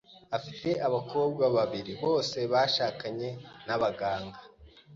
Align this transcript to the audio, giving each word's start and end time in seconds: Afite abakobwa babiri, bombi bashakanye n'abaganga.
Afite 0.37 0.69
abakobwa 0.87 1.43
babiri, 1.55 1.91
bombi 2.01 2.41
bashakanye 2.53 3.29
n'abaganga. 3.65 4.39